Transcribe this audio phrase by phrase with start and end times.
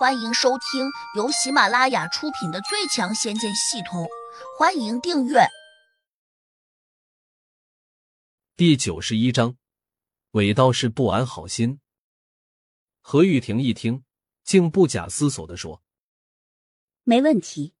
[0.00, 4.04] 欢迎收听由喜马拉雅出品的《最强仙剑系统》，
[4.58, 5.40] 欢迎订阅。
[8.56, 9.58] 第九十一章，
[10.30, 11.80] 伪道士不安好心。
[13.02, 14.02] 何玉婷一听，
[14.42, 15.82] 竟不假思索的说
[17.04, 17.74] ：“没问题，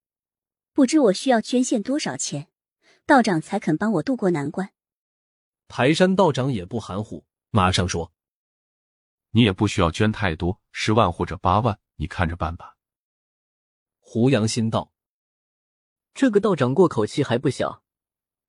[0.74, 2.48] 不知我需要捐献多少钱，
[3.06, 4.74] 道长才肯帮我渡过难关？”
[5.68, 8.12] 排山道长也不含糊，马上说
[9.32, 12.78] ：“你也不需要捐太多，十万或者八万。”你看着办吧。
[13.98, 14.90] 胡杨心道
[16.14, 17.84] ：“这个道长过口气还不小，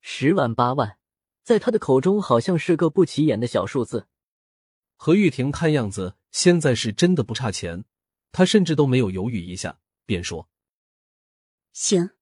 [0.00, 0.98] 十万八万，
[1.42, 4.08] 在他的口中好像是个不起眼的小数字。”
[4.96, 7.84] 何玉婷看样子现在是真的不差钱，
[8.32, 10.48] 他甚至都没有犹豫一下，便说
[11.74, 12.12] ：“行，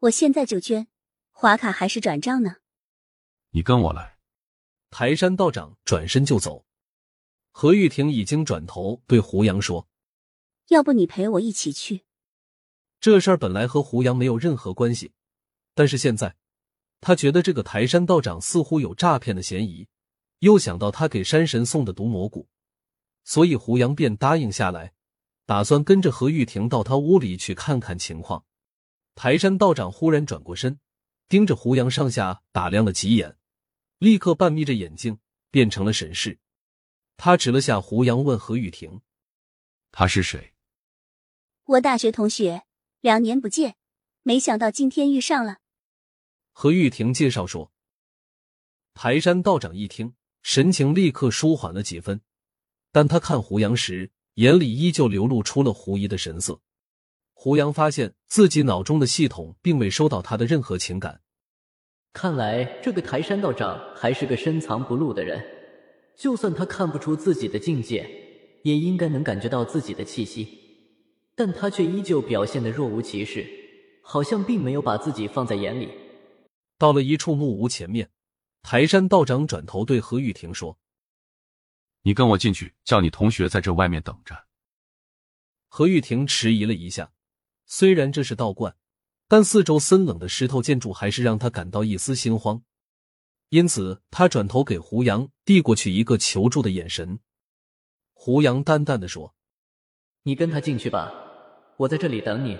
[0.00, 0.88] 我现在就捐，
[1.30, 2.56] 划卡还是转账呢？”
[3.50, 4.18] 你跟我来。
[4.90, 6.66] 台山道长转身就走，
[7.50, 9.88] 何玉婷已经转头对胡杨说。
[10.68, 12.04] 要不你陪我一起去？
[13.00, 15.12] 这事儿本来和胡杨没有任何关系，
[15.74, 16.36] 但是现在
[17.00, 19.86] 他觉得这个台山道长似乎有诈骗的嫌疑，
[20.40, 22.48] 又想到他给山神送的毒蘑菇，
[23.22, 24.92] 所以胡杨便答应下来，
[25.44, 28.44] 打算跟着何玉婷到他屋里去看看情况。
[29.14, 30.80] 台山道长忽然转过身，
[31.28, 33.36] 盯着胡杨上下打量了几眼，
[33.98, 35.20] 立刻半眯着眼睛
[35.52, 36.40] 变成了审视。
[37.16, 39.00] 他指了下胡杨，问何玉婷
[39.92, 40.54] ：“他是谁？”
[41.66, 42.62] 我大学同学，
[43.00, 43.74] 两年不见，
[44.22, 45.56] 没想到今天遇上了。
[46.52, 47.72] 何玉婷介绍说。
[48.94, 52.20] 台山道长一听，神情立刻舒缓了几分，
[52.92, 56.60] 但他看胡杨时，眼里依旧流露出了狐疑的神色。
[57.34, 61.20] 胡杨发现自己脑中的系统并未收到他的任何情感。
[62.12, 65.44] 看来这个台山道长还是个深藏不露的人，
[66.16, 68.08] 就算他看不出自己的境界，
[68.62, 70.62] 也应该能感觉到自己的气息。
[71.36, 73.46] 但他却依旧表现的若无其事，
[74.02, 75.90] 好像并没有把自己放在眼里。
[76.78, 78.10] 到了一处木屋前面，
[78.62, 80.78] 台山道长转头对何玉婷说
[82.02, 84.46] ：“你跟我进去，叫你同学在这外面等着。”
[85.68, 87.12] 何玉婷迟疑了一下，
[87.66, 88.74] 虽然这是道观，
[89.28, 92.62] 但四周森冷的石头建筑还是让他感到一丝心慌，
[93.50, 97.20] 因此他转头给胡杨递过去一个求助的眼神。
[98.14, 99.34] 胡杨淡淡的说
[100.24, 101.24] ：“你跟他进去吧。”
[101.78, 102.58] 我在这里等你。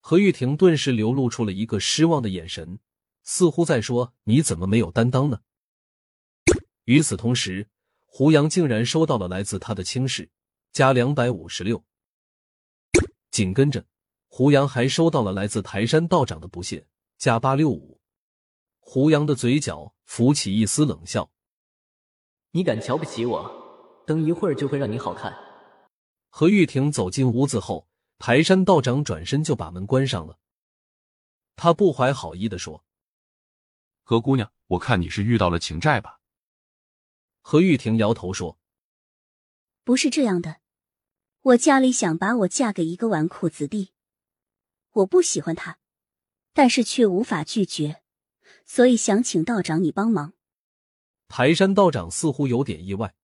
[0.00, 2.78] 何玉婷顿时流露出了一个失望的眼神，
[3.22, 5.40] 似乎在说：“你怎么没有担当呢？”
[6.84, 7.68] 与此同时，
[8.06, 10.30] 胡杨竟然收到了来自他的轻视，
[10.72, 11.84] 加两百五十六。
[13.30, 13.84] 紧跟着，
[14.28, 16.86] 胡杨还收到了来自台山道长的不屑，
[17.18, 18.00] 加八六五。
[18.80, 21.30] 胡杨的嘴角浮起一丝冷笑
[22.52, 24.02] ：“你敢瞧不起我？
[24.06, 25.34] 等一会儿就会让你好看。”
[26.38, 27.88] 何玉婷走进屋子后，
[28.20, 30.38] 台山道长转身就把门关上了。
[31.56, 32.84] 他不怀好意的说
[34.06, 36.20] ：“何姑娘，我看你是遇到了情债吧？”
[37.42, 38.56] 何玉婷摇头说
[39.82, 40.60] ：“不是这样的，
[41.40, 43.90] 我家里想把我嫁给一个纨绔子弟，
[44.92, 45.80] 我不喜欢他，
[46.52, 48.00] 但是却无法拒绝，
[48.64, 50.34] 所以想请道长你帮忙。”
[51.26, 53.16] 台山道长似乎有点意外。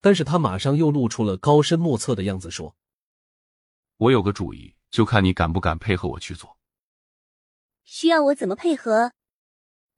[0.00, 2.76] 但是他马上又露出了高深莫测的样子，说
[3.98, 6.56] ：“我有个主意，就看你敢不敢配合我去做。”
[7.84, 9.12] 需要我怎么配合？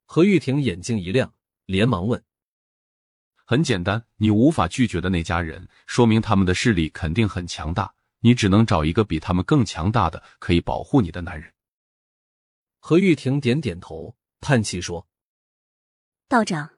[0.05, 1.33] 何玉婷眼睛一亮，
[1.65, 2.23] 连忙问
[3.45, 11.53] ：“很简单，你无法拒绝的那家人，说明他们的势力肯定很强大，你只能找一个比他们更强大的，可以保护你的男人。”
[12.79, 15.07] 何玉婷点点头，叹气说
[16.27, 16.71] ：“道长，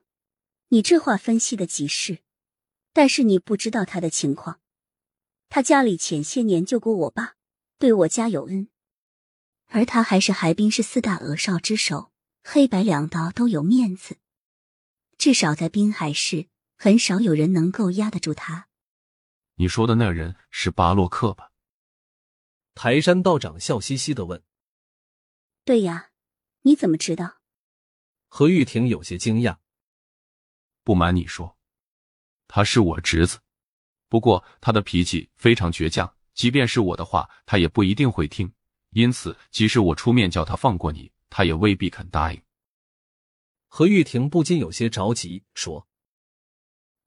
[0.68, 2.18] 你这话分析的极是。”
[2.94, 4.60] 但是你不知道他的情况，
[5.48, 7.34] 他家里前些年救过我爸，
[7.76, 8.70] 对我家有恩，
[9.66, 12.12] 而他还是海滨市四大鹅少之首，
[12.44, 14.18] 黑白两道都有面子，
[15.18, 16.46] 至少在滨海市，
[16.76, 18.68] 很少有人能够压得住他。
[19.56, 21.50] 你说的那人是巴洛克吧？
[22.74, 24.42] 台山道长笑嘻嘻的问。
[25.64, 26.10] 对呀，
[26.62, 27.40] 你怎么知道？
[28.28, 29.58] 何玉婷有些惊讶。
[30.84, 31.53] 不瞒你说。
[32.46, 33.38] 他是我侄子，
[34.08, 38.52] 不过他的脾气非常倔强，即便是我的话，他也不一定会听。
[38.90, 42.40] 因此，即使我出面叫他放过你，他也未必肯答应。
[43.66, 45.88] 何玉婷不禁有些着急，说：“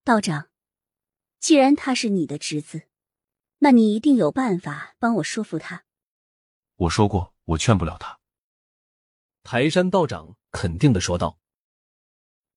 [0.04, 0.50] 道长，
[1.40, 2.90] 既然他是你的侄子，
[3.60, 5.86] 那你一定有办法帮我说服他。”
[6.76, 8.20] 我说过，我劝不了他。
[9.44, 11.40] 台山道长肯定的说道：“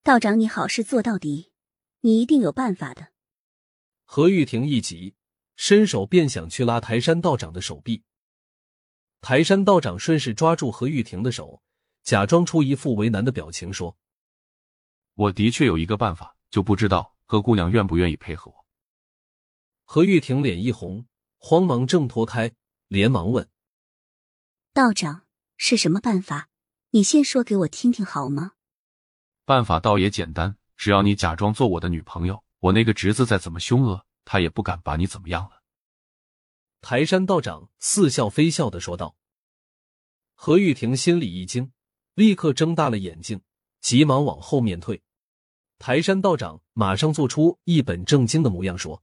[0.03, 1.50] 道长，你好事做到底。”
[2.01, 3.13] 你一定有办法的。
[4.05, 5.15] 何玉婷一急，
[5.57, 8.03] 伸手便想去拉台山道长的手臂。
[9.21, 11.63] 台山道长顺势抓住何玉婷的手，
[12.03, 13.97] 假装出一副为难的表情说
[15.15, 18.67] ：“我的确有一个办法，就不知道何姑娘愿不愿意配合我。”
[19.85, 21.07] 何玉婷脸一红，
[21.37, 22.55] 慌忙挣脱开，
[22.89, 23.51] 连忙问
[24.73, 25.27] ：“道长
[25.59, 26.49] 是什么办法？
[26.93, 28.53] 你先说给我听听好吗？”
[29.45, 35.63] 办法倒也简单，只要你假装做我的女朋友，我那个侄子再怎么凶恶，他也不敢把你怎么样了。
[36.81, 39.15] 台山道长似笑非笑的说道。
[40.33, 41.71] 何玉婷心里一惊，
[42.15, 43.43] 立刻睁大了眼睛，
[43.83, 45.03] 急忙往后面退。
[45.79, 49.03] 台山道长马上做出一本正经的模样说：“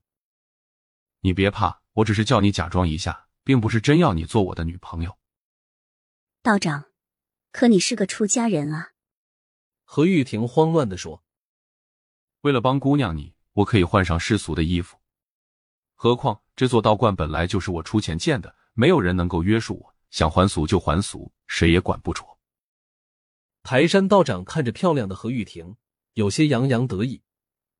[1.22, 5.16] 你别怕，我只是叫你假装一下，并不是真要你做我的女朋友。”
[6.42, 6.86] 道长，
[7.52, 8.94] 可你是个出家人啊！
[9.84, 11.22] 何玉婷慌乱的说
[12.48, 14.96] ：“为了帮姑娘你，我可以换上世俗的衣服。
[15.94, 22.38] 何况……”这座道观本来就是我出钱建的，没有人能够约束我，想还俗就还俗，谁也管不着。
[23.62, 25.76] 台山道长看着漂亮的何玉婷，
[26.14, 27.22] 有些洋洋得意，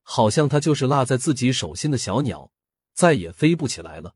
[0.03, 2.53] 好像她就是落在自己手心的小鸟，
[2.93, 4.15] 再也飞不起来了。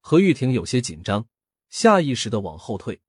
[0.00, 1.26] 何玉婷有些紧张，
[1.68, 3.00] 下意识的往后退。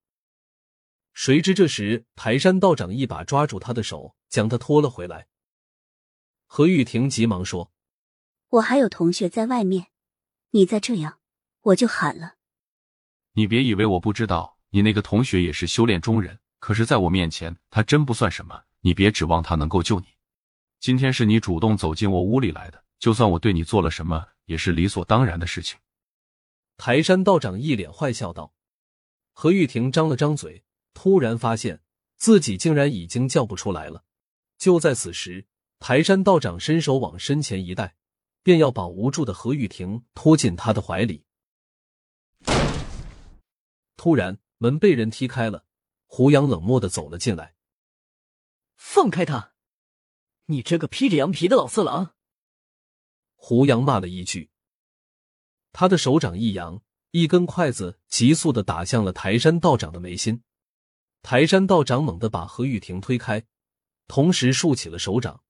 [1.13, 5.27] 谁知这时台山道长一把抓住她的手，将她拖了回来。
[6.55, 7.71] 何玉婷急忙说
[8.49, 9.87] ：“我还有同学在外面。”
[10.53, 11.17] 你再这样，
[11.61, 12.35] 我就喊了。
[13.31, 18.65] 你别以为我不知道，你那个同学也是修炼中人，可是在我面前，他真不算什么。
[18.81, 20.05] 你别指望他能够救你。
[20.79, 25.79] 今天是你主动走进我屋里来的，就算我对你做了什么，也是理所当然的事情。
[26.77, 28.53] 台山道长一脸坏笑道。
[29.31, 30.63] 何玉婷张了张嘴，
[30.93, 31.81] 突然发现
[32.15, 34.03] 自己竟然已经叫不出来了。
[34.59, 35.47] 就在此时，
[35.85, 37.97] 台山道长伸手往身前一带。
[38.41, 41.25] 便要把无助的何玉婷拖进他的怀里。
[43.95, 45.65] 突然，门被人踢开了，
[46.05, 47.55] 胡杨冷漠的走了进来。
[48.75, 49.53] 放开他！
[50.47, 52.15] 你这个披着羊皮的老色狼！
[53.35, 54.51] 胡杨骂了一句，
[55.71, 56.81] 他的手掌一扬，
[57.11, 60.43] 一根筷子急速的打向了台山道长的眉心。
[61.21, 63.45] 台山道长猛地把何玉婷推开，
[64.07, 65.41] 同时竖起了手掌，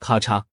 [0.00, 0.46] 咔嚓。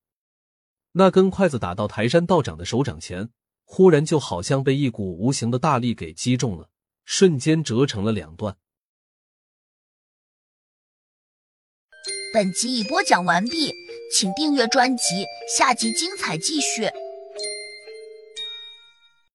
[0.92, 3.32] 那根筷子打到台山道长的手掌前，
[3.64, 6.70] 忽然就好像被一股无形的大力给击中了，
[7.06, 8.58] 瞬间折成了两段。
[12.34, 13.74] 本集已播讲完毕，
[14.14, 15.26] 请订阅专辑，
[15.58, 16.92] 下集精彩继续。